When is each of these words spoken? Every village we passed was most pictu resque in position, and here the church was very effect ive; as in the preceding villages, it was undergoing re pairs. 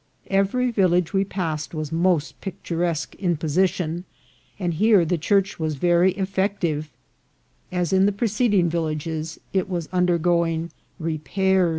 Every 0.31 0.71
village 0.71 1.13
we 1.13 1.23
passed 1.23 1.75
was 1.75 1.91
most 1.91 2.41
pictu 2.41 2.75
resque 2.75 3.13
in 3.19 3.37
position, 3.37 4.03
and 4.57 4.73
here 4.73 5.05
the 5.05 5.15
church 5.19 5.59
was 5.59 5.75
very 5.75 6.13
effect 6.15 6.65
ive; 6.65 6.89
as 7.71 7.93
in 7.93 8.07
the 8.07 8.11
preceding 8.11 8.67
villages, 8.67 9.39
it 9.53 9.69
was 9.69 9.87
undergoing 9.93 10.71
re 10.97 11.19
pairs. 11.19 11.69